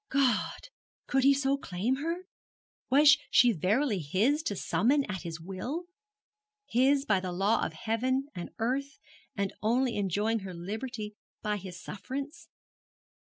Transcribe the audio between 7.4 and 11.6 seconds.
of heaven and earth, and only enjoying her liberty by